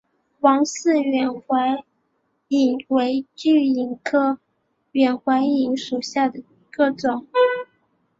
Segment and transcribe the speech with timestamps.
[0.39, 1.83] 王氏远环
[2.49, 4.39] 蚓为巨蚓科
[4.93, 7.27] 远环蚓属下的一个种。